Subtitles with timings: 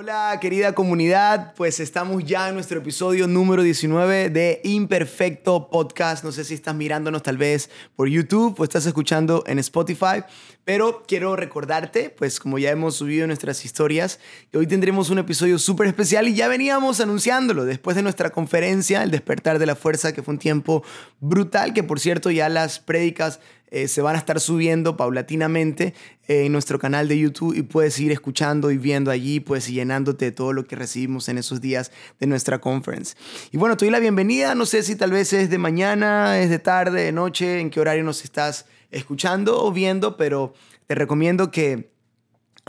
[0.00, 6.22] Hola querida comunidad, pues estamos ya en nuestro episodio número 19 de Imperfecto Podcast.
[6.22, 10.22] No sé si estás mirándonos tal vez por YouTube o estás escuchando en Spotify,
[10.68, 14.20] pero quiero recordarte, pues como ya hemos subido nuestras historias,
[14.52, 19.02] que hoy tendremos un episodio súper especial y ya veníamos anunciándolo después de nuestra conferencia,
[19.02, 20.84] El despertar de la fuerza, que fue un tiempo
[21.20, 25.94] brutal, que por cierto ya las prédicas eh, se van a estar subiendo paulatinamente
[26.26, 29.72] eh, en nuestro canal de YouTube y puedes ir escuchando y viendo allí, pues y
[29.72, 33.16] llenándote de todo lo que recibimos en esos días de nuestra conference.
[33.52, 36.50] Y bueno, te doy la bienvenida, no sé si tal vez es de mañana, es
[36.50, 40.52] de tarde, de noche, en qué horario nos estás escuchando o viendo, pero
[40.86, 41.90] te recomiendo que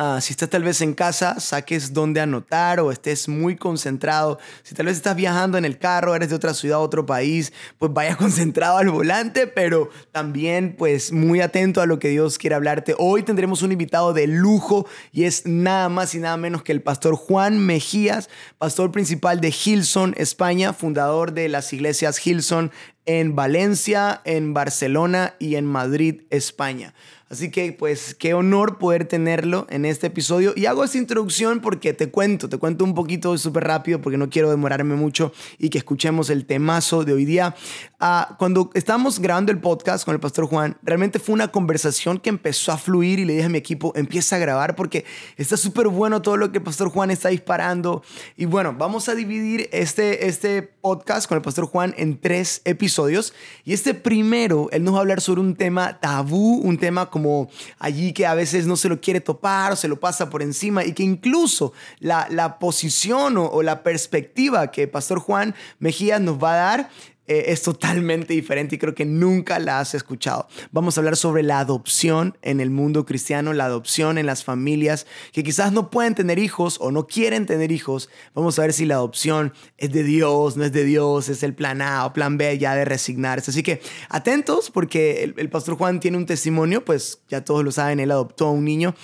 [0.01, 4.39] Ah, si estás tal vez en casa, saques dónde anotar o estés muy concentrado.
[4.63, 7.91] Si tal vez estás viajando en el carro, eres de otra ciudad, otro país, pues
[7.91, 12.95] vaya concentrado al volante, pero también pues muy atento a lo que Dios quiere hablarte.
[12.97, 16.81] Hoy tendremos un invitado de lujo y es nada más y nada menos que el
[16.81, 22.71] pastor Juan Mejías, pastor principal de Hilson, España, fundador de las iglesias Hilson
[23.05, 26.93] en Valencia, en Barcelona y en Madrid, España.
[27.29, 30.53] Así que pues qué honor poder tenerlo en este episodio.
[30.55, 34.31] Y hago esta introducción porque te cuento, te cuento un poquito súper rápido porque no
[34.31, 37.55] quiero demorarme mucho y que escuchemos el temazo de hoy día.
[37.99, 42.29] Ah, cuando estábamos grabando el podcast con el pastor Juan, realmente fue una conversación que
[42.29, 45.05] empezó a fluir y le dije a mi equipo, empieza a grabar porque
[45.37, 48.01] está súper bueno todo lo que el pastor Juan está disparando.
[48.37, 53.33] Y bueno, vamos a dividir este, este podcast con el pastor Juan en tres episodios.
[53.65, 57.18] Y este primero, él nos va a hablar sobre un tema tabú, un tema como
[57.19, 60.41] como allí que a veces no se lo quiere topar o se lo pasa por
[60.41, 66.41] encima y que incluso la, posición o, o la perspectiva que Pastor Juan Mejías nos
[66.41, 66.89] va a dar
[67.29, 70.47] eh, es totalmente diferente y creo que nunca la has escuchado.
[70.71, 75.05] Vamos a hablar sobre la adopción en el mundo cristiano, la adopción en las familias
[75.31, 78.09] que quizás no pueden tener hijos o no quieren tener hijos.
[78.33, 81.53] Vamos a ver si la adopción es de Dios, no es de Dios, es el
[81.53, 83.51] plan A o plan B ya de resignarse.
[83.51, 87.71] Así que atentos porque el, el pastor Juan tiene un testimonio, pues ya todos lo
[87.71, 88.95] saben, él adoptó a un niño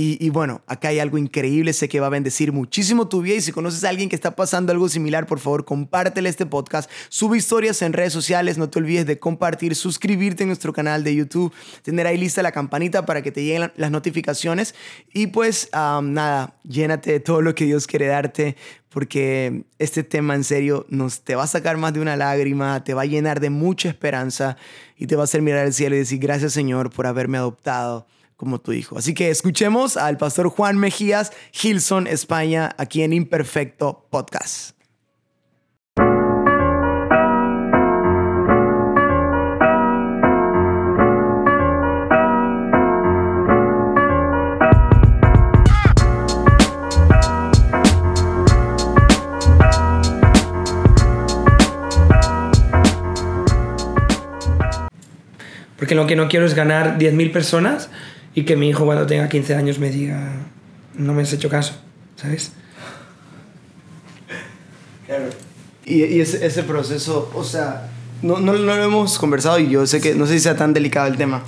[0.00, 3.40] y, bueno, acá hay algo increíble, sé que va a bendecir muchísimo tu vida y
[3.40, 7.36] si conoces a alguien que está pasando algo similar, por favor, compártele este podcast, sube
[7.36, 11.52] historias en redes sociales, no te olvides de compartir, suscribirte en nuestro canal de YouTube,
[11.82, 14.76] tener ahí lista la campanita para que te lleguen las notificaciones
[15.12, 18.54] y pues nada, llénate de todo lo que Dios quiere darte
[18.90, 22.94] porque este tema en serio nos te va a sacar más de una lágrima, te
[22.94, 24.58] va a llenar de mucha esperanza
[24.96, 28.06] y te va a hacer mirar al cielo y decir gracias Señor por haberme adoptado
[28.38, 28.96] como tu hijo.
[28.96, 34.78] Así que escuchemos al pastor Juan Mejías, Gilson, España, aquí en Imperfecto Podcast.
[55.76, 57.90] Porque lo que no quiero es ganar 10.000 personas
[58.38, 60.30] y que mi hijo cuando tenga 15 años me diga,
[60.94, 61.72] no me has hecho caso,
[62.14, 62.52] ¿sabes?
[65.06, 65.24] Claro.
[65.84, 67.90] Y, ese, proceso, o sea,
[68.22, 70.72] no, no, no, lo hemos conversado y yo sé que, no sé si sea tan
[70.72, 71.42] delicado el tema,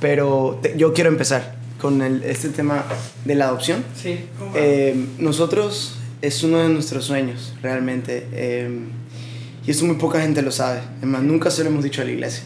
[0.00, 2.86] pero yo quiero empezar con el, este tema
[3.26, 3.84] de la adopción.
[3.94, 4.20] Sí.
[4.54, 8.26] Eh, nosotros es uno de nuestros sueños, realmente.
[8.32, 8.80] Eh,
[9.66, 10.80] y eso muy poca gente lo sabe.
[10.98, 12.44] Además, nunca se lo hemos dicho a la iglesia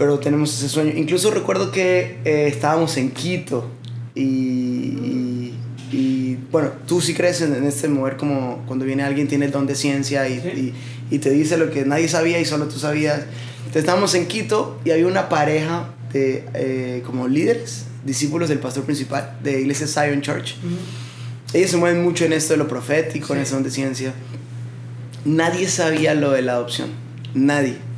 [0.00, 0.92] pero tenemos ese sueño.
[0.96, 3.68] Incluso recuerdo que eh, estábamos en Quito
[4.14, 5.52] y,
[5.92, 9.66] y, bueno, tú sí crees en, este mover como cuando viene alguien tiene el don
[9.66, 10.74] de ciencia y,
[11.10, 13.26] y, te dice lo que nadie sabía y solo tú sabías.
[13.58, 18.84] Entonces estábamos en Quito y había una pareja de eh, como líderes, discípulos del pastor
[18.84, 20.54] principal de Iglesia Zion Church.
[21.52, 24.14] Ellos se mueven mucho en esto de lo profético, en ese don de ciencia.
[25.26, 26.88] Nadie sabía lo de la adopción.
[27.34, 27.89] Nadie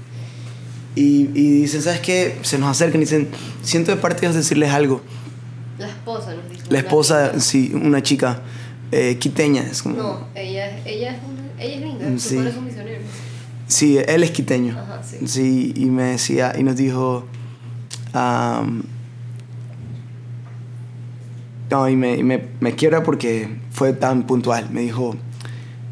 [0.95, 2.39] y, y dicen, ¿sabes qué?
[2.43, 3.29] Se nos acercan y dicen,
[3.63, 5.01] siento de parte de decirles algo.
[5.79, 6.65] La esposa nos dice.
[6.69, 8.43] La esposa, sí, una chica
[8.91, 9.63] eh, quiteña.
[9.63, 9.97] Es como...
[9.97, 12.39] No, ella, ella, es, una, ella es linda, sí.
[12.39, 13.01] es un misionero.
[13.67, 14.79] Sí, él es quiteño.
[14.79, 15.27] Ajá, sí.
[15.27, 15.73] sí.
[15.77, 17.27] y me decía, y nos dijo...
[18.15, 18.83] Um,
[21.71, 24.69] no, y me, me, me quiebra porque fue tan puntual.
[24.71, 25.17] Me dijo,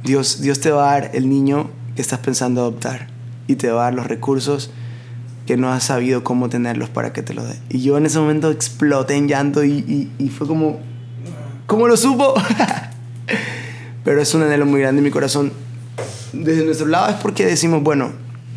[0.05, 3.09] Dios, Dios te va a dar el niño que estás pensando adoptar
[3.47, 4.71] y te va a dar los recursos
[5.57, 7.57] no has sabido cómo tenerlos para que te los dé.
[7.69, 10.81] Y yo en ese momento exploté en llanto y, y, fue como,
[11.67, 12.35] ¿cómo lo supo?
[14.05, 15.53] Pero es un anhelo muy grande en mi corazón.
[16.33, 18.13] Desde nuestro lado es porque decimos, bueno,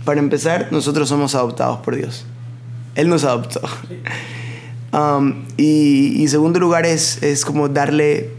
[0.06, 2.26] para empezar, nosotros somos adoptados por Dios.
[2.96, 3.62] Él nos adoptó.
[4.94, 8.30] Um, y, y segundo lugar es, es como darle,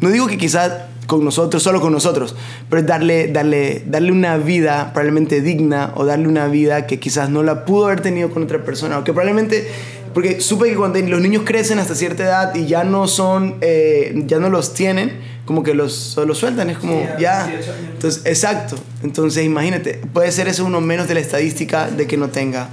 [0.00, 0.70] no digo que quizás
[1.06, 2.34] con nosotros, solo con nosotros,
[2.68, 7.30] pero es darle, darle, darle una vida probablemente digna o darle una vida que quizás
[7.30, 9.68] no la pudo haber tenido con otra persona, o que probablemente,
[10.14, 14.14] porque supe que cuando los niños crecen hasta cierta edad y ya no son, eh,
[14.26, 15.12] ya no los tienen,
[15.44, 17.52] como que los, los sueltan, es como, ya,
[17.92, 22.28] entonces, exacto, entonces imagínate, puede ser eso uno menos de la estadística de que no
[22.28, 22.70] tenga.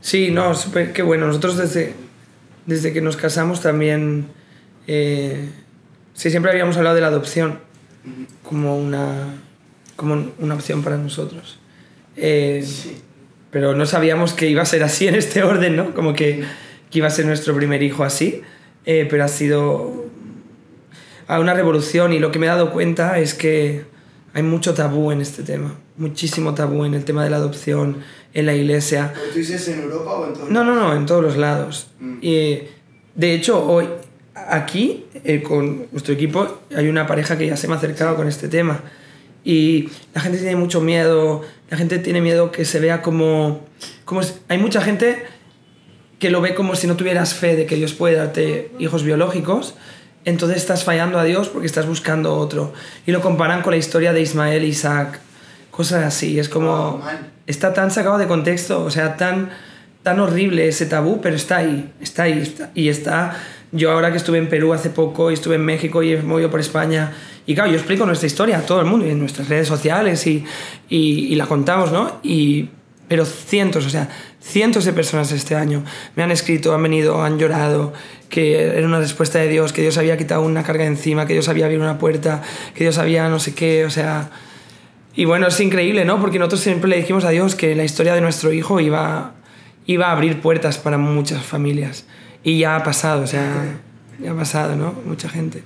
[0.00, 1.94] Sí, no, súper, qué bueno, nosotros desde,
[2.66, 4.26] desde que nos casamos también...
[4.88, 5.48] Eh,
[6.14, 7.58] Sí, siempre habíamos hablado de la adopción
[8.42, 9.34] como una,
[9.96, 11.58] como una opción para nosotros.
[12.16, 12.66] Eh,
[13.50, 15.94] pero no sabíamos que iba a ser así en este orden, ¿no?
[15.94, 16.44] Como que,
[16.90, 18.42] que iba a ser nuestro primer hijo así.
[18.84, 20.06] Eh, pero ha sido
[21.28, 23.84] una revolución y lo que me he dado cuenta es que
[24.34, 25.74] hay mucho tabú en este tema.
[25.96, 27.98] Muchísimo tabú en el tema de la adopción,
[28.34, 29.12] en la iglesia.
[29.32, 31.88] ¿Tú dices en Europa o en todos No, no, no, en todos los lados.
[32.00, 32.18] Mm.
[32.22, 32.62] Y,
[33.14, 33.86] de hecho, hoy,
[34.34, 38.28] aquí, eh, con nuestro equipo, hay una pareja que ya se me ha acercado con
[38.28, 38.80] este tema.
[39.44, 43.66] Y la gente tiene mucho miedo, la gente tiene miedo que se vea como...
[44.04, 45.24] como hay mucha gente
[46.18, 49.74] que lo ve como si no tuvieras fe de que Dios puede darte hijos biológicos,
[50.24, 52.72] entonces estás fallando a Dios porque estás buscando otro.
[53.06, 55.18] Y lo comparan con la historia de Ismael e Isaac,
[55.70, 56.38] cosas así.
[56.38, 57.02] Es como...
[57.46, 59.50] está tan sacado de contexto, o sea, tan,
[60.04, 63.36] tan horrible ese tabú, pero está ahí, está ahí, está, y está
[63.72, 66.50] yo ahora que estuve en Perú hace poco y estuve en México y he movido
[66.50, 67.12] por España,
[67.46, 70.44] y claro, yo explico nuestra historia a todo el mundo, en nuestras redes sociales y,
[70.88, 72.20] y, la contamos, ¿no?
[72.22, 72.68] Y,
[73.08, 74.08] pero cientos, o sea,
[74.40, 75.84] cientos de personas este año
[76.14, 77.92] me han escrito, han venido, han llorado,
[78.28, 81.48] que era una respuesta de Dios, que Dios había quitado una carga encima, que Dios
[81.48, 82.42] había abierto una puerta,
[82.74, 84.30] que Dios había no sé qué, o sea...
[85.14, 86.18] Y bueno, es increíble, ¿no?
[86.20, 89.34] Porque nosotros siempre le dijimos a Dios que la historia de nuestro hijo iba,
[89.84, 92.06] iba a abrir puertas para muchas familias.
[92.44, 93.78] Y ya ha pasado, o sea,
[94.18, 94.94] ya ha pasado, ¿no?
[95.04, 95.62] Mucha gente.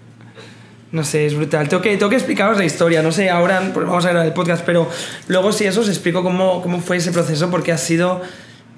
[0.93, 1.69] No sé, es brutal.
[1.69, 4.33] Tengo que, tengo que explicaros la historia, no sé, ahora pues vamos a grabar el
[4.33, 4.89] podcast, pero
[5.29, 8.23] luego si eso os explico cómo, cómo fue ese proceso, porque ha sido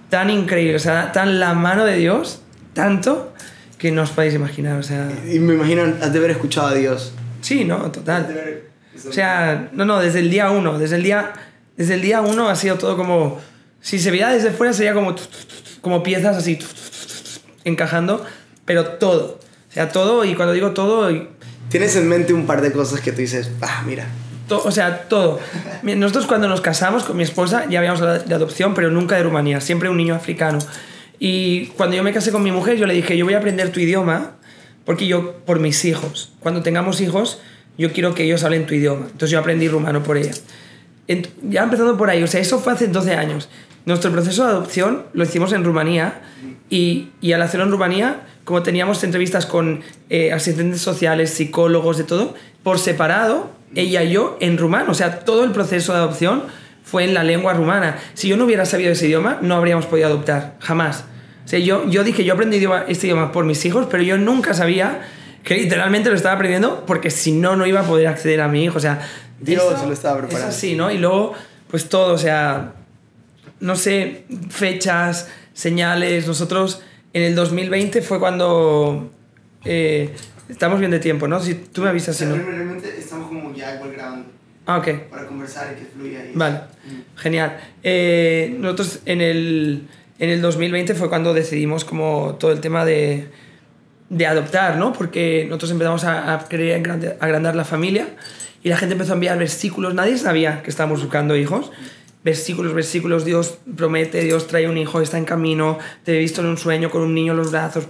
[0.09, 2.41] tan increíble, o sea, tan la mano de Dios,
[2.73, 3.33] tanto,
[3.77, 5.09] que no os podéis imaginar, o sea...
[5.31, 7.12] Y me imagino, has de haber escuchado a Dios.
[7.43, 8.62] Sí, no, total.
[9.06, 11.33] O sea, no, no, desde el día uno, desde el día,
[11.77, 13.41] desde el día uno ha sido todo como...
[13.81, 15.15] Si se veía desde fuera sería como,
[15.81, 16.59] como piezas así
[17.69, 18.25] encajando,
[18.65, 19.38] pero todo.
[19.69, 21.11] O sea, todo, y cuando digo todo...
[21.69, 24.06] Tienes en mente un par de cosas que tú dices, ah, mira.
[24.49, 25.38] o sea, todo.
[25.82, 29.61] Nosotros cuando nos casamos con mi esposa ya habíamos de adopción, pero nunca de Rumanía,
[29.61, 30.59] siempre un niño africano.
[31.19, 33.70] Y cuando yo me casé con mi mujer, yo le dije, yo voy a aprender
[33.70, 34.32] tu idioma,
[34.85, 37.41] porque yo, por mis hijos, cuando tengamos hijos,
[37.76, 39.06] yo quiero que ellos hablen tu idioma.
[39.06, 40.32] Entonces yo aprendí rumano por ella.
[41.43, 43.49] Ya empezando por ahí, o sea, eso fue hace 12 años.
[43.88, 46.20] Nuestro proceso de adopción lo hicimos en Rumanía
[46.69, 49.81] y, y al hacerlo en Rumanía, como teníamos entrevistas con
[50.11, 54.93] eh, asistentes sociales, psicólogos, de todo, por separado, ella y yo en rumano.
[54.93, 56.43] O sea, todo el proceso de adopción
[56.85, 57.96] fue en la lengua rumana.
[58.12, 61.05] Si yo no hubiera sabido ese idioma, no habríamos podido adoptar, jamás.
[61.46, 64.52] O sea, yo, yo dije, yo aprendí este idioma por mis hijos, pero yo nunca
[64.52, 65.00] sabía
[65.44, 68.64] que literalmente lo estaba aprendiendo porque si no, no iba a poder acceder a mi
[68.64, 68.76] hijo.
[68.76, 69.00] O sea,
[69.41, 70.50] Dios lo estaba preparando.
[70.50, 70.91] Es así, ¿no?
[70.91, 71.32] Y luego,
[71.70, 72.75] pues todo, o sea,
[73.60, 76.26] no sé, fechas, señales.
[76.26, 76.82] Nosotros
[77.12, 79.10] en el 2020 fue cuando...
[79.64, 80.14] Eh,
[80.49, 81.40] estamos bien de tiempo, ¿no?
[81.40, 82.37] Si tú me avisas si no...
[82.37, 84.26] Realmente estamos como ya igual grabando.
[84.66, 84.88] Ah, ok.
[85.10, 86.20] Para conversar y que fluya.
[86.20, 86.32] ahí.
[86.34, 87.19] vale, mm.
[87.19, 87.58] genial.
[87.82, 89.88] Eh, nosotros en el,
[90.19, 93.29] en el 2020 fue cuando decidimos como todo el tema de,
[94.10, 94.93] de adoptar, ¿no?
[94.93, 96.82] Porque nosotros empezamos a, a querer
[97.20, 98.08] agrandar la familia
[98.62, 99.94] y la gente empezó a enviar versículos.
[99.94, 101.72] Nadie sabía que estábamos buscando hijos
[102.25, 106.48] versículos, versículos, Dios promete, Dios trae un hijo, está en camino, te he visto en
[106.48, 107.87] un sueño con un niño en los brazos,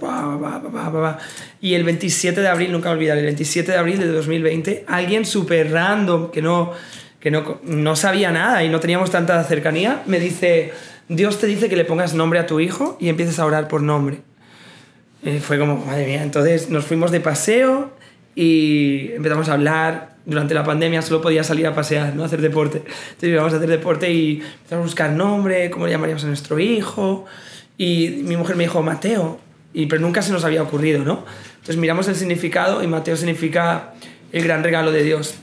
[1.61, 5.71] y el 27 de abril, nunca olvidar, el 27 de abril de 2020, alguien súper
[5.71, 6.71] random, que, no,
[7.19, 10.73] que no, no sabía nada y no teníamos tanta cercanía, me dice,
[11.07, 13.81] Dios te dice que le pongas nombre a tu hijo y empieces a orar por
[13.81, 14.19] nombre.
[15.23, 17.91] Eh, fue como, madre mía, entonces nos fuimos de paseo
[18.35, 22.41] y empezamos a hablar, durante la pandemia solo podía salir a pasear, no a hacer
[22.41, 22.77] deporte.
[22.77, 26.59] Entonces íbamos a hacer deporte y empezamos a buscar nombre, cómo le llamaríamos a nuestro
[26.59, 27.25] hijo.
[27.77, 29.39] Y mi mujer me dijo Mateo,
[29.73, 31.25] y, pero nunca se nos había ocurrido, ¿no?
[31.55, 33.93] Entonces miramos el significado y Mateo significa
[34.31, 35.35] el gran regalo de Dios.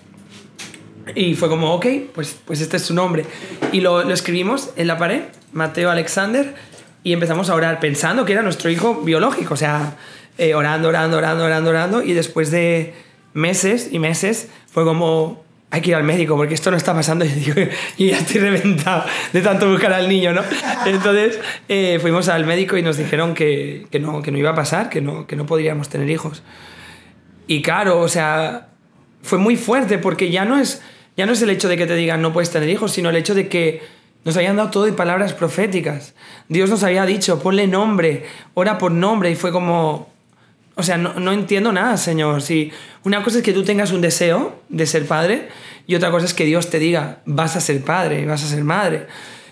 [1.15, 3.25] Y fue como, ok, pues, pues este es su nombre.
[3.73, 6.55] Y lo, lo escribimos en la pared, Mateo Alexander,
[7.03, 9.97] y empezamos a orar pensando que era nuestro hijo biológico, o sea,
[10.39, 12.95] eh, orando, orando, orando, orando, orando, y después de
[13.37, 17.25] meses y meses fue como, hay que ir al médico porque esto no está pasando
[17.97, 20.43] y, ya estoy reventado de tanto buscar al niño, ¿no?
[20.87, 21.39] Entonces
[21.69, 24.89] eh, fuimos al médico y nos dijeron que, que, no, que no iba a pasar,
[24.89, 26.43] que no, que no podríamos tener hijos.
[27.47, 28.69] Y claro, o sea,
[29.23, 30.83] fue muy fuerte porque ya no es,
[31.17, 33.17] ya no es el hecho de que te digan no puedes tener hijos, sino el
[33.17, 33.83] hecho de que
[34.25, 36.15] nos habían dado todo de palabras proféticas.
[36.49, 38.25] Dios nos había dicho, ponle nombre,
[38.55, 40.09] ora por nombre, y fue como,
[40.79, 42.43] o sea, no, no, entiendo nada, Señor.
[42.43, 42.71] Si
[43.07, 45.49] una cosa es que tú tengas un deseo de ser padre
[45.87, 48.65] y otra cosa es que Dios te diga, vas a ser padre, vas a ser
[48.65, 49.07] madre.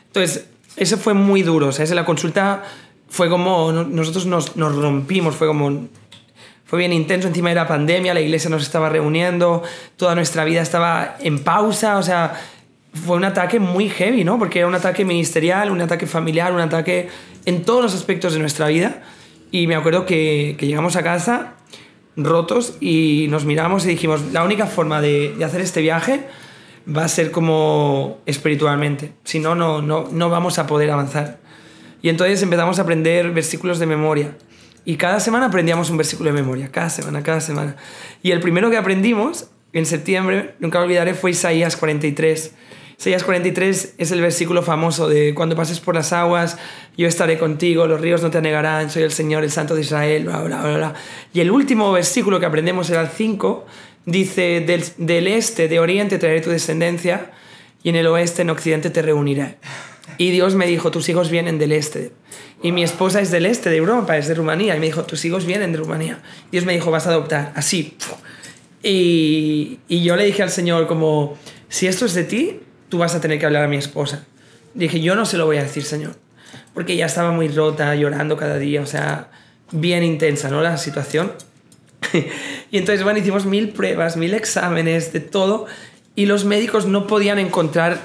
[0.09, 0.47] Entonces,
[0.77, 1.69] eso fue muy duro.
[1.69, 2.65] O sea, la consulta
[3.09, 5.87] fue como, nosotros nos, nos rompimos, fue como,
[6.65, 7.29] fue bien intenso.
[7.29, 9.63] Encima era pandemia, la iglesia nos estaba reuniendo,
[9.97, 12.35] toda nuestra vida estaba en pausa, o sea,
[13.07, 14.37] fue un ataque muy heavy, ¿no?
[14.37, 17.09] Porque era un ataque ministerial, un ataque familiar, un ataque
[17.45, 19.05] en todos los aspectos de nuestra vida.
[19.53, 21.55] Y me acuerdo que, que llegamos a casa
[22.16, 26.26] rotos y nos miramos y dijimos, la única forma de, de, hacer este viaje
[26.88, 31.38] va a ser como espiritualmente, si no, no, no, no vamos a poder avanzar.
[32.02, 34.37] Y entonces empezamos a aprender versículos de memoria.
[34.85, 37.76] Y cada semana aprendíamos un versículo de memoria, cada semana, cada semana.
[38.23, 42.54] Y el primero que aprendimos en septiembre, nunca olvidaré, fue Isaías 43
[42.99, 46.59] Isaías 43 es el versículo famoso de cuando pases por las aguas,
[46.97, 50.25] yo estaré contigo, los ríos no te anegarán, soy el Señor, el Santo de Israel,
[50.25, 50.95] bla, bla, bla, bla.
[51.33, 53.67] Y el último versículo que aprendemos era el 5,
[54.07, 57.33] dice, del, del este, de oriente traeré tu descendencia,
[57.83, 59.59] y en el oeste, en occidente te reuniré.
[60.17, 62.13] Y Dios me dijo, tus hijos vienen del este.
[62.63, 64.75] Y mi esposa es del este de Europa, es de Rumanía.
[64.75, 66.23] Y me dijo, tus hijos vienen de Rumanía.
[66.51, 67.97] Dios me dijo, vas a adoptar, así.
[68.83, 71.37] Y, y yo le dije al Señor como,
[71.69, 72.61] si esto es de ti,
[72.95, 74.25] tú vas a tener que hablar a mi esposa.
[74.73, 76.15] Dije, yo no se lo voy a decir, Señor,
[76.75, 79.33] porque ya estaba muy rota, llorando cada día, o sea,
[79.73, 80.63] bien intensa, ¿no?
[80.63, 81.33] La situación.
[82.71, 85.67] y entonces, bueno, hicimos mil pruebas, mil exámenes, de todo,
[86.15, 87.99] y los médicos no podían encontrar,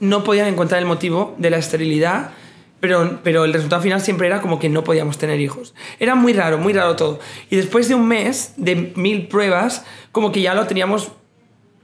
[0.00, 2.32] no podían encontrar el motivo de la esterilidad,
[2.80, 5.74] pero, pero el resultado final siempre era como que no podíamos tener hijos.
[5.98, 7.18] Era muy raro, muy raro todo.
[7.48, 11.12] Y después de un mes de mil pruebas, como que ya lo teníamos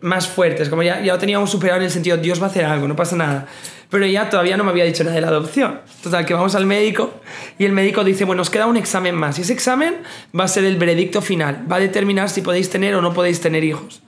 [0.00, 2.64] más fuertes, como ya, ya lo teníamos superado en el sentido, Dios va a hacer
[2.64, 3.46] algo, no pasa nada.
[3.90, 5.80] Pero ella todavía no me había dicho nada de la adopción.
[6.02, 7.20] Total, que vamos al médico
[7.58, 9.38] y el médico dice, bueno, os queda un examen más.
[9.38, 9.96] Y ese examen
[10.38, 13.40] va a ser el veredicto final, va a determinar si podéis tener o no podéis
[13.40, 14.00] tener hijos.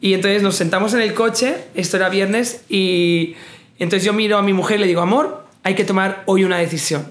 [0.00, 3.36] Y entonces nos sentamos en el coche, esto era viernes, y
[3.78, 6.58] entonces yo miro a mi mujer y le digo, amor, hay que tomar hoy una
[6.58, 7.06] decisión.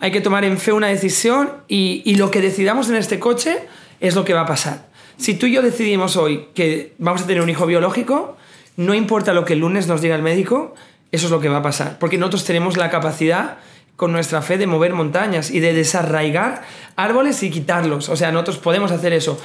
[0.00, 3.58] Hay que tomar en fe una decisión y, y lo que decidamos en este coche
[4.00, 4.88] es lo que va a pasar.
[5.16, 8.36] Si tú y yo decidimos hoy que vamos a tener un hijo biológico,
[8.76, 10.74] no importa lo que el lunes nos diga el médico,
[11.12, 11.98] eso es lo que va a pasar.
[11.98, 13.58] Porque nosotros tenemos la capacidad
[13.96, 16.62] con nuestra fe de mover montañas y de desarraigar
[16.96, 18.08] árboles y quitarlos.
[18.08, 19.40] O sea, nosotros podemos hacer eso.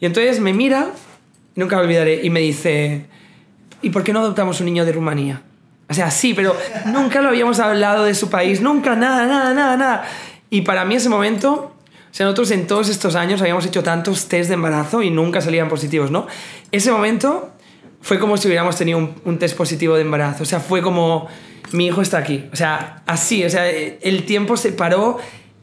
[0.00, 0.90] Y entonces me mira,
[1.54, 3.06] nunca me olvidaré, y me dice,
[3.82, 5.42] ¿y por qué no adoptamos un niño de Rumanía?
[5.90, 9.76] O sea, sí, pero nunca lo habíamos hablado de su país, nunca, nada, nada, nada,
[9.76, 10.04] nada.
[10.48, 11.74] Y para mí ese momento
[12.10, 15.40] o sea, nosotros en todos estos años habíamos hecho tantos test de embarazo y nunca
[15.40, 16.26] salían positivos, ¿no?
[16.72, 17.50] Ese momento
[18.00, 20.42] fue como si hubiéramos tenido un, test positivo de embarazo.
[20.42, 21.28] O sea, fue como,
[21.72, 22.48] mi hijo está aquí.
[22.52, 25.18] O sea, así, o sea, el tiempo se paró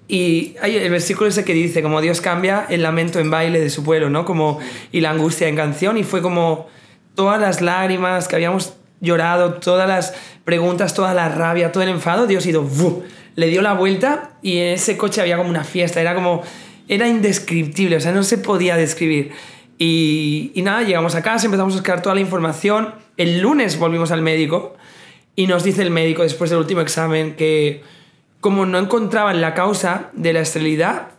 [0.08, 3.70] y hay el versículo ese que dice, como Dios cambia el lamento en baile de
[3.70, 4.24] su pueblo, ¿no?
[4.24, 4.60] Como,
[4.92, 5.98] y la angustia en canción.
[5.98, 6.68] Y fue como
[7.16, 10.14] todas las lágrimas que habíamos llorado, todas las
[10.46, 12.66] preguntas, toda la rabia, todo el enfado, Dios ha ido,
[13.38, 16.42] le dio la vuelta y en ese coche había como una fiesta, era como,
[16.88, 19.32] era indescriptible, o sea, no se podía describir.
[19.78, 24.12] Y, y nada, llegamos a casa, empezamos a buscar toda la información, el lunes volvimos
[24.12, 24.76] al médico
[25.36, 27.84] y nos dice el médico después del último examen que
[28.42, 31.10] como no encontraban la causa de la esterilidad,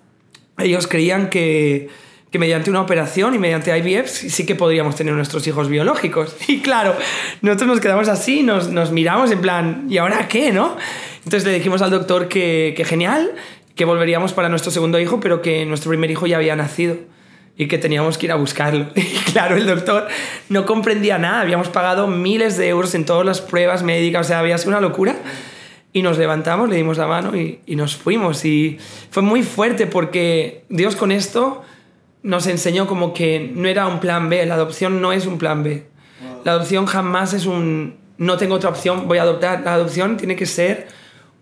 [0.58, 1.88] ellos creían que,
[2.32, 6.34] que mediante una operación y mediante IVF sí que podríamos tener nuestros hijos biológicos.
[6.48, 6.96] Y claro,
[7.42, 10.76] nosotros nos quedamos así, nos, nos miramos en plan, ¿y ahora qué, no?
[11.28, 13.32] Entonces le dijimos al doctor que, que genial,
[13.74, 16.96] que volveríamos para nuestro segundo hijo, pero que nuestro primer hijo ya había nacido
[17.54, 18.86] y que teníamos que ir a buscarlo.
[18.96, 20.08] Y claro, el doctor
[20.48, 24.38] no comprendía nada, habíamos pagado miles de euros en todas las pruebas médicas, o sea,
[24.38, 25.16] había sido una locura.
[25.92, 28.46] Y nos levantamos, le dimos la mano y, y nos fuimos.
[28.46, 28.78] Y
[29.10, 31.62] fue muy fuerte porque Dios con esto
[32.22, 35.62] nos enseñó como que no era un plan B, la adopción no es un plan
[35.62, 35.84] B.
[36.46, 39.60] La adopción jamás es un no tengo otra opción, voy a adoptar.
[39.62, 40.88] La adopción tiene que ser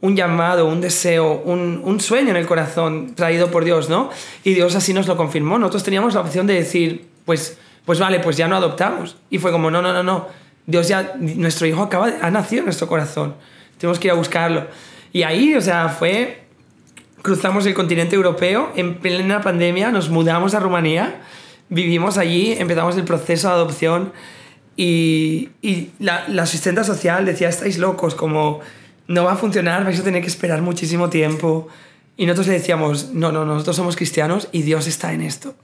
[0.00, 4.10] un llamado, un deseo, un, un, sueño en el corazón traído por Dios, ¿no?
[4.44, 5.58] Y Dios así nos lo confirmó.
[5.58, 9.16] Nosotros teníamos la opción de decir, pues, pues vale, pues ya no adoptamos.
[9.30, 10.28] Y fue como, no, no, no, no.
[10.66, 13.34] Dios ya, nuestro hijo acaba, ha nacido en nuestro corazón.
[13.78, 14.66] Tenemos que ir a buscarlo.
[15.12, 16.44] Y ahí, o sea, fue,
[17.22, 21.22] cruzamos el continente europeo, en plena pandemia, nos mudamos a Rumanía,
[21.68, 24.12] vivimos allí, empezamos el proceso de adopción
[24.76, 28.60] y, y la, la asistente social decía, estáis locos, como
[29.08, 31.68] no va a funcionar, vais a tener que esperar muchísimo tiempo.
[32.16, 35.54] Y nosotros le decíamos, no, no, nosotros somos cristianos y Dios está en esto.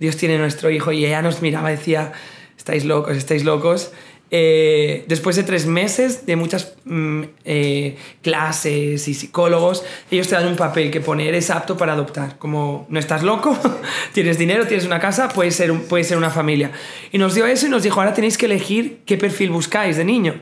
[0.00, 0.90] Dios tiene nuestro hijo.
[0.92, 2.12] Y ella nos miraba decía,
[2.58, 3.92] estáis locos, estáis locos.
[4.34, 10.46] Eh, después de tres meses de muchas mm, eh, clases y psicólogos, ellos te dan
[10.48, 12.38] un papel que pone, eres apto para adoptar.
[12.38, 13.56] Como no estás loco,
[14.14, 16.72] tienes dinero, tienes una casa, puede ser, un- puede ser una familia.
[17.12, 20.04] Y nos dio eso y nos dijo, ahora tenéis que elegir qué perfil buscáis de
[20.04, 20.40] niño.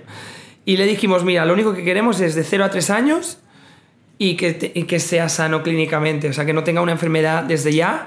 [0.64, 3.38] Y le dijimos, mira, lo único que queremos es de 0 a 3 años
[4.19, 8.07] y que, que sea sano clínicamente, o sea, que no tenga una enfermedad desde ya,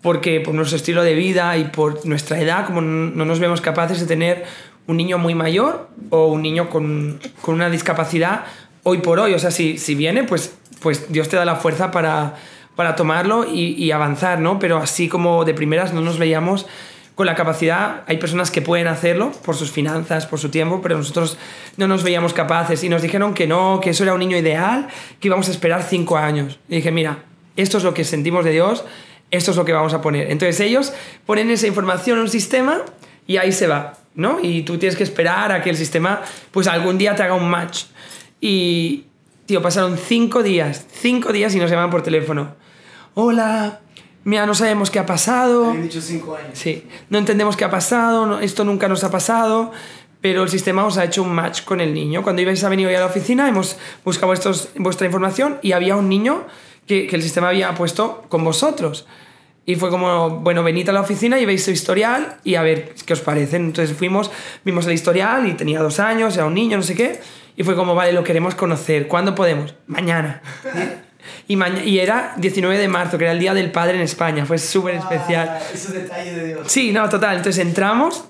[0.00, 4.00] porque por nuestro estilo de vida y por nuestra edad, como no nos vemos capaces
[4.00, 4.44] de tener
[4.88, 8.44] un niño muy mayor o un niño con, con una discapacidad
[8.82, 11.92] hoy por hoy, o sea, si, si viene, pues, pues Dios te da la fuerza
[11.92, 12.34] para,
[12.74, 14.58] para tomarlo y, y avanzar, ¿no?
[14.58, 16.66] Pero así como de primeras no nos veíamos
[17.14, 20.96] con la capacidad, hay personas que pueden hacerlo por sus finanzas, por su tiempo, pero
[20.96, 21.36] nosotros
[21.76, 24.88] no nos veíamos capaces y nos dijeron que no, que eso era un niño ideal,
[25.20, 26.58] que íbamos a esperar cinco años.
[26.68, 27.18] Y dije, mira,
[27.56, 28.84] esto es lo que sentimos de Dios,
[29.30, 30.30] esto es lo que vamos a poner.
[30.30, 30.92] Entonces ellos
[31.26, 32.82] ponen esa información en un sistema
[33.26, 34.38] y ahí se va, ¿no?
[34.42, 37.48] Y tú tienes que esperar a que el sistema, pues algún día te haga un
[37.50, 37.84] match.
[38.40, 39.04] Y,
[39.44, 42.54] tío, pasaron cinco días, cinco días y nos llaman por teléfono.
[43.14, 43.81] Hola,
[44.24, 45.66] mira, no sabemos qué ha pasado.
[45.70, 46.50] Habían dicho cinco años.
[46.54, 49.72] Sí, no entendemos qué ha pasado, no- esto nunca nos ha pasado,
[50.20, 52.22] pero el sistema os ha hecho un match con el niño.
[52.22, 55.96] Cuando ibais a venir hoy a la oficina, hemos buscado estos, vuestra información y había
[55.96, 56.46] un niño
[56.86, 59.06] que, que el sistema había puesto con vosotros.
[59.64, 62.94] Y fue como, bueno, venid a la oficina y veis su historial y a ver
[63.06, 63.56] qué os parece.
[63.56, 64.28] Entonces fuimos,
[64.64, 67.20] vimos el historial y tenía dos años, era un niño, no sé qué.
[67.56, 69.06] Y fue como, vale, lo queremos conocer.
[69.06, 69.74] ¿Cuándo podemos?
[69.86, 70.42] Mañana.
[71.48, 74.46] Y, y era 19 de marzo, que era el Día del Padre en España.
[74.46, 75.48] Fue súper especial.
[75.50, 76.60] Ah, esos detalles de Dios.
[76.66, 77.36] Sí, no, total.
[77.36, 78.24] Entonces entramos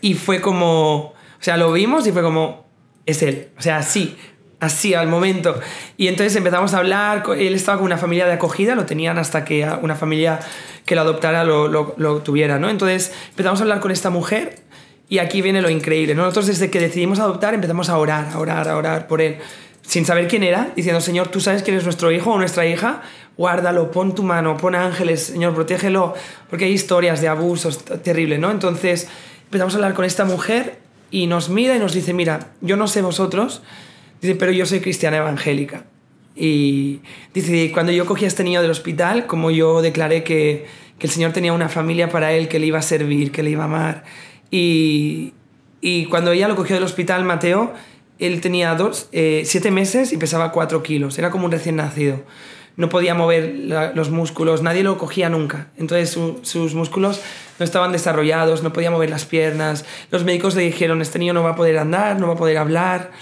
[0.00, 0.96] y fue como.
[0.96, 2.66] O sea, lo vimos y fue como.
[3.04, 3.48] Es él.
[3.58, 4.16] O sea, así.
[4.58, 5.60] Así, al momento.
[5.96, 7.24] Y entonces empezamos a hablar.
[7.36, 10.40] Él estaba con una familia de acogida, lo tenían hasta que una familia
[10.86, 12.70] que lo adoptara lo, lo, lo tuviera, ¿no?
[12.70, 14.66] Entonces empezamos a hablar con esta mujer
[15.08, 16.14] y aquí viene lo increíble.
[16.14, 16.22] ¿no?
[16.22, 19.38] Nosotros desde que decidimos adoptar empezamos a orar, a orar, a orar por él.
[19.86, 23.02] Sin saber quién era, diciendo, Señor, tú sabes quién es nuestro hijo o nuestra hija,
[23.36, 26.14] guárdalo, pon tu mano, pon ángeles, Señor, protégelo,
[26.50, 28.50] porque hay historias de abusos t- terribles, ¿no?
[28.50, 29.08] Entonces
[29.44, 30.78] empezamos a hablar con esta mujer
[31.12, 33.62] y nos mira y nos dice, mira, yo no sé vosotros,
[34.20, 35.84] dice, pero yo soy cristiana evangélica.
[36.34, 37.00] Y
[37.32, 40.66] dice, cuando yo cogí a este niño del hospital, como yo declaré que,
[40.98, 43.50] que el Señor tenía una familia para él, que le iba a servir, que le
[43.50, 44.04] iba a amar.
[44.50, 45.32] Y,
[45.80, 47.72] y cuando ella lo cogió del hospital, Mateo,
[48.18, 51.18] él tenía dos, eh, siete meses y pesaba cuatro kilos.
[51.18, 52.22] Era como un recién nacido.
[52.76, 53.54] No podía mover
[53.94, 55.68] los músculos, nadie lo cogía nunca.
[55.78, 57.20] Entonces su- sus músculos
[57.58, 59.86] no estaban desarrollados, no podía mover las piernas.
[60.10, 62.58] Los médicos le dijeron, este niño no va a poder andar, no va a poder
[62.58, 63.12] hablar.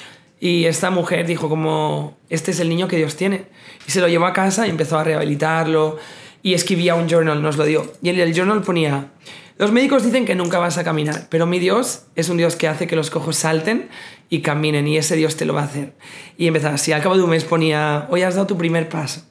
[0.40, 3.44] Y esta mujer dijo como, este es el niño que Dios tiene.
[3.87, 5.98] Y se lo llevó a casa y empezó a rehabilitarlo.
[6.42, 7.92] Y escribía un journal, nos lo dio.
[8.02, 9.07] Y en el journal ponía,
[9.56, 12.66] los médicos dicen que nunca vas a caminar, pero mi Dios es un Dios que
[12.66, 13.88] hace que los cojos salten
[14.28, 14.88] y caminen.
[14.88, 15.92] Y ese Dios te lo va a hacer.
[16.36, 16.92] Y empezaba así.
[16.92, 19.22] Al cabo de un mes ponía, hoy has dado tu primer paso.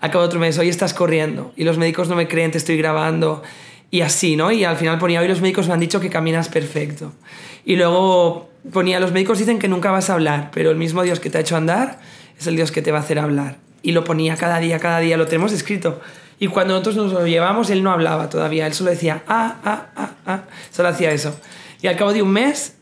[0.00, 1.52] Al cabo de otro mes, hoy estás corriendo.
[1.56, 3.42] Y los médicos no me creen, te estoy grabando.
[3.90, 4.52] Y así, ¿no?
[4.52, 7.12] Y al final ponía, hoy los médicos me han dicho que caminas perfecto.
[7.64, 11.18] Y luego ponía, los médicos dicen que nunca vas a hablar, pero el mismo Dios
[11.18, 11.98] que te ha hecho andar
[12.38, 13.56] es el Dios que te va a hacer hablar.
[13.82, 16.00] Y lo ponía cada día, cada día, lo tenemos escrito.
[16.38, 19.86] Y cuando nosotros nos lo llevamos, él no hablaba todavía, él solo decía, ah, ah,
[19.96, 21.34] ah, ah, solo hacía eso.
[21.80, 22.76] Y al cabo de un mes,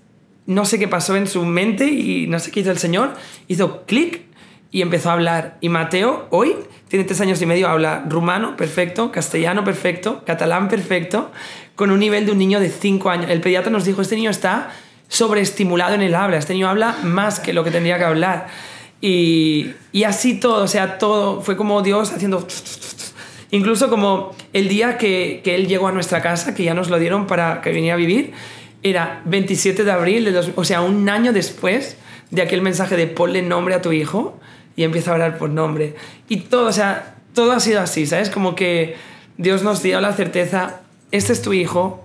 [0.46, 3.14] no sé qué pasó en su mente y no sé qué hizo el Señor,
[3.48, 4.22] hizo clic
[4.70, 5.58] y empezó a hablar.
[5.60, 6.56] Y Mateo, hoy,
[6.88, 11.30] tiene tres años y medio, habla rumano perfecto, castellano perfecto, catalán perfecto,
[11.76, 13.30] con un nivel de un niño de cinco años.
[13.30, 14.70] El pediatra nos dijo, este niño está
[15.08, 18.46] sobreestimulado en el habla, este niño habla más que lo que tendría que hablar.
[19.00, 22.46] Y, y así todo, o sea, todo fue como Dios haciendo...
[23.52, 26.98] Incluso como el día que, que él llegó a nuestra casa, que ya nos lo
[26.98, 28.32] dieron para que viniera a vivir,
[28.82, 31.96] era 27 de abril, de dos- o sea, un año después
[32.30, 34.38] de aquel mensaje de ponle nombre a tu hijo
[34.74, 35.94] y empieza a hablar por nombre.
[36.28, 38.30] Y todo, o sea, todo ha sido así, ¿sabes?
[38.30, 38.96] Como que
[39.36, 40.80] Dios nos dio la certeza,
[41.12, 42.02] este es tu hijo,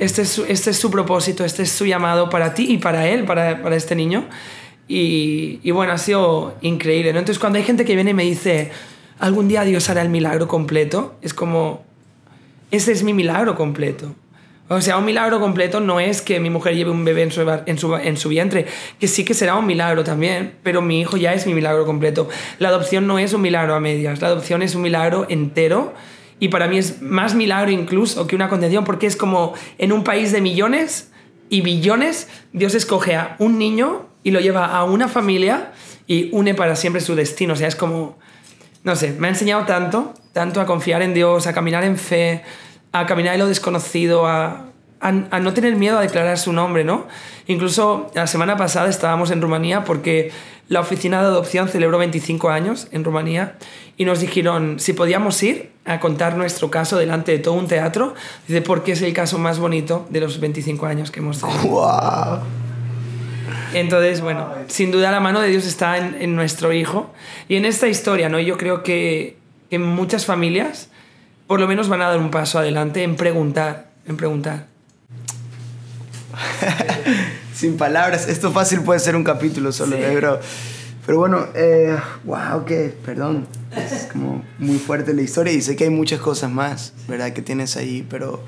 [0.00, 3.06] este es su, este es su propósito, este es su llamado para ti y para
[3.08, 4.24] él, para, para este niño.
[4.88, 7.20] Y, y bueno, ha sido increíble, ¿no?
[7.20, 8.72] Entonces cuando hay gente que viene y me dice,
[9.20, 11.84] algún día Dios hará el milagro completo, es como,
[12.70, 14.14] ese es mi milagro completo.
[14.68, 17.40] O sea, un milagro completo no es que mi mujer lleve un bebé en su,
[17.66, 18.66] en, su, en su vientre,
[19.00, 22.28] que sí que será un milagro también, pero mi hijo ya es mi milagro completo.
[22.58, 25.92] La adopción no es un milagro a medias, la adopción es un milagro entero
[26.38, 30.04] y para mí es más milagro incluso que una concepción, porque es como en un
[30.04, 31.10] país de millones
[31.48, 35.72] y billones, Dios escoge a un niño y lo lleva a una familia
[36.06, 37.54] y une para siempre su destino.
[37.54, 38.18] O sea, es como,
[38.82, 42.42] no sé, me ha enseñado tanto, tanto a confiar en Dios, a caminar en fe,
[42.92, 44.66] a caminar en lo desconocido, a,
[45.00, 47.06] a, no tener miedo a declarar su nombre, ¿no?
[47.46, 50.30] Incluso la semana pasada estábamos en Rumanía porque
[50.68, 53.56] la oficina de adopción celebró 25 años en Rumanía
[53.96, 58.14] y nos dijeron si podíamos ir a contar nuestro caso delante de todo un teatro,
[58.46, 61.60] dice, porque es el caso más bonito de los 25 años que hemos tenido.
[61.62, 62.40] ¡Wow!
[63.72, 66.99] Entonces, bueno, sin duda la mano de Dios está en, en nuestro hijo
[67.50, 68.38] y en esta historia, ¿no?
[68.38, 69.36] Yo creo que
[69.70, 70.88] en muchas familias
[71.48, 74.68] por lo menos van a dar un paso adelante en preguntar, en preguntar.
[77.52, 80.02] Sin palabras, esto fácil puede ser un capítulo solo, sí.
[80.14, 80.38] pero,
[81.04, 85.82] pero bueno, eh, wow, que, perdón, es como muy fuerte la historia y sé que
[85.82, 87.32] hay muchas cosas más, ¿verdad?
[87.32, 88.44] Que tienes ahí, pero,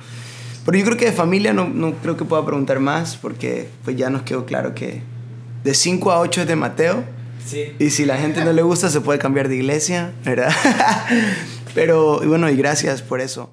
[0.64, 3.96] pero yo creo que de familia no, no creo que pueda preguntar más porque pues
[3.96, 5.02] ya nos quedó claro que
[5.64, 7.21] de 5 a 8 es de Mateo.
[7.78, 10.52] Y si la gente no le gusta, se puede cambiar de iglesia, ¿verdad?
[11.74, 13.50] Pero bueno, y gracias por eso.